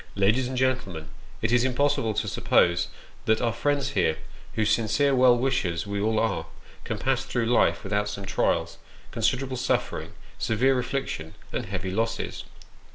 [0.15, 1.09] Ladies and gentlemen,
[1.43, 2.87] it is impossible to suppose
[3.25, 4.17] that our friends here,
[4.55, 6.47] whose sincere well wishers we all are,
[6.83, 8.79] can pass through life without some trials,
[9.11, 12.45] considerable suffering, severe affliction, and heavy losses